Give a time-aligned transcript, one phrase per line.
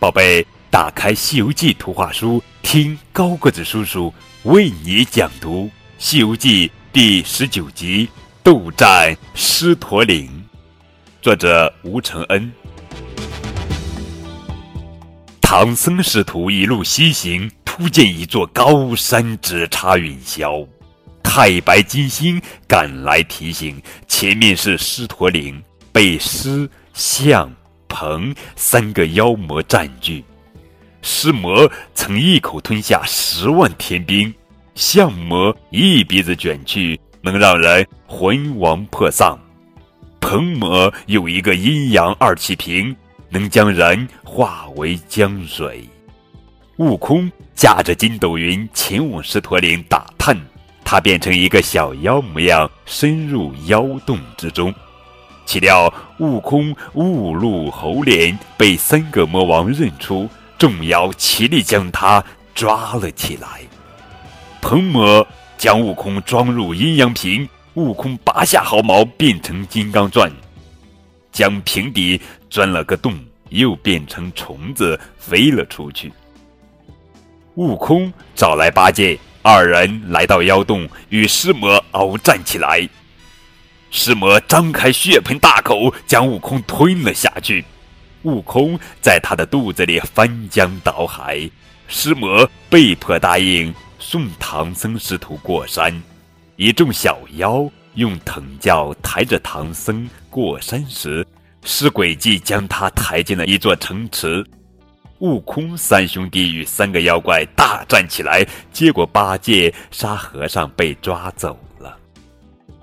[0.00, 5.64] 宝贝，打开《西游记》图画书，听高个子叔叔为你讲读
[5.98, 8.06] 《西游记》第十九集
[8.44, 10.28] 《斗战狮驼岭》，
[11.20, 12.48] 作者吴承恩。
[15.42, 20.64] 唐僧师徒一路西行，突见一座高山直插云霄，
[21.24, 25.60] 太白金星赶来提醒，前面是狮驼岭，
[25.90, 27.52] 被狮象。
[28.00, 30.24] 鹏三个妖魔占据，
[31.02, 34.32] 狮魔曾一口吞下十万天兵，
[34.76, 39.36] 象魔一鼻子卷去，能让人魂亡魄丧；
[40.20, 42.94] 鹏魔有一个阴阳二气瓶，
[43.30, 45.84] 能将人化为江水。
[46.76, 50.40] 悟空驾着筋斗云前往狮驼岭打探，
[50.84, 54.72] 他变成一个小妖模样，深入妖洞之中。
[55.48, 62.22] 岂料悟空误入猴脸，被三个魔王认出，众妖齐力将他
[62.54, 63.62] 抓了起来。
[64.60, 70.30] 鹏魔将悟空装入阴阳瓶，悟空拔下毫毛变成金刚钻，
[71.32, 73.18] 将瓶底钻了个洞，
[73.48, 76.12] 又变成虫子飞了出去。
[77.54, 82.86] 悟空找来八戒，二人来到妖洞，与狮魔鏖战起来。
[83.90, 87.64] 尸魔张开血盆大口，将悟空吞了下去。
[88.22, 91.48] 悟空在他的肚子里翻江倒海。
[91.86, 96.02] 尸魔被迫答应送唐僧师徒过山。
[96.56, 101.26] 一众小妖用藤轿抬着唐僧过山时，
[101.64, 104.44] 尸鬼计将他抬进了一座城池。
[105.20, 111.58] 悟空三兄弟与三个妖怪大战起来，结果八戒、沙和尚被抓走。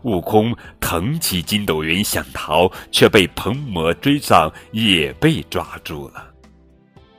[0.06, 6.24] 悟空腾起筋斗云想逃，却被鹏魔追上，也被抓住了。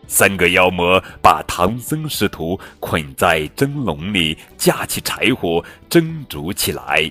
[0.07, 7.11] 三个妖魔把唐僧师徒捆在蒸笼里，架起柴火蒸煮起来。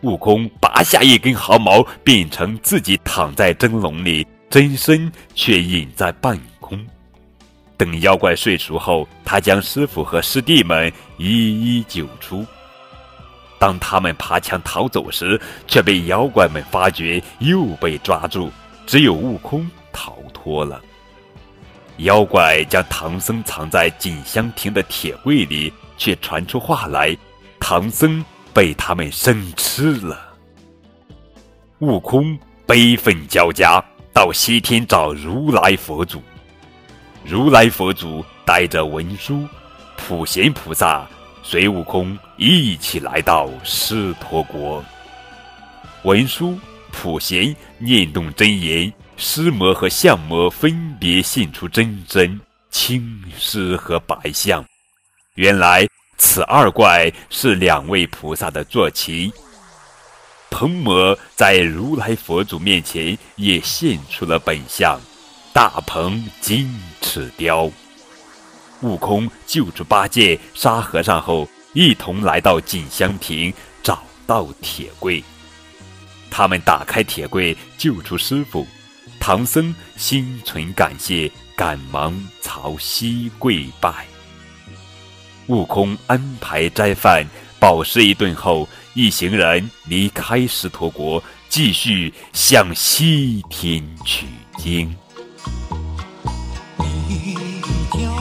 [0.00, 6.82] 悟空拔下一根毫毛，变成自己躺在蒸笼里，真身却隐在半空。
[7.76, 12.46] 等妖怪睡熟后，他将师傅和师弟们一一救出。
[13.58, 18.50] 当他们爬墙逃走时，却被妖怪们发觉，又被抓住。
[18.86, 20.80] 只有悟空逃脱了。
[21.98, 27.16] 妖怪将唐僧藏在锦香亭的铁柜里，却传出话来：
[27.58, 30.20] 唐僧被他们生吃了。
[31.78, 36.22] 悟空悲愤交加，到西天找如来佛祖。
[37.24, 39.44] 如来佛祖带着文殊、
[39.96, 41.06] 普贤菩萨。
[41.48, 44.84] 随悟空一起来到狮驼国，
[46.02, 46.58] 文殊、
[46.90, 54.64] 普贤念动真言，狮魔和象魔分别现出真身青狮和白象。
[55.36, 55.86] 原来
[56.18, 59.32] 此二怪是两位菩萨的坐骑。
[60.50, 65.00] 鹏魔在如来佛祖面前也现出了本相，
[65.52, 66.68] 大鹏金
[67.00, 67.70] 翅雕。
[68.82, 75.22] 悟空救出八戒、沙和尚后，一同来到锦香亭，找到铁柜。
[76.30, 78.66] 他们打开铁柜，救出师傅。
[79.18, 84.06] 唐僧心存感谢，赶忙朝西跪拜。
[85.46, 87.26] 悟空安排斋饭，
[87.58, 94.26] 饱食一顿后，一行人离开狮驼国，继续向西天取
[94.58, 94.94] 经。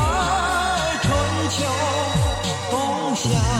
[1.02, 1.06] 春
[1.50, 1.58] 秋
[2.72, 2.74] 冬
[3.16, 3.55] 夏。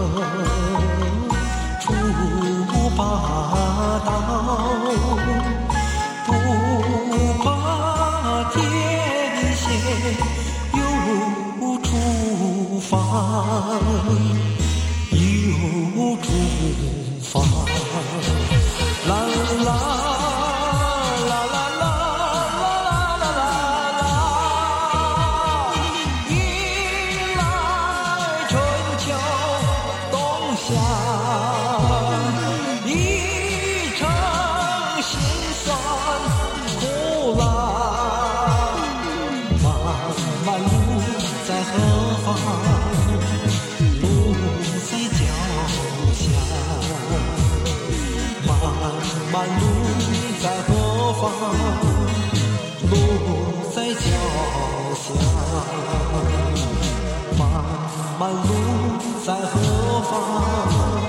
[0.00, 0.16] 横
[1.80, 1.86] 出
[2.96, 3.00] 霸
[6.26, 6.28] 不
[7.42, 7.44] 怕
[8.54, 8.56] 艰
[9.54, 9.62] 险
[10.74, 10.80] 又
[11.82, 11.88] 出
[12.80, 12.92] 发
[40.46, 40.66] 漫漫路
[41.46, 41.74] 在何
[42.24, 42.26] 方？
[44.00, 44.04] 路
[44.88, 45.20] 在脚
[46.14, 46.20] 下。
[48.46, 48.48] 漫
[49.32, 49.62] 漫路
[50.40, 50.68] 在何
[51.12, 51.22] 方？
[52.90, 52.92] 路
[53.74, 54.06] 在脚
[54.94, 55.04] 下。
[57.38, 57.40] 漫
[58.18, 58.48] 漫路
[59.24, 59.54] 在何
[60.02, 60.99] 方？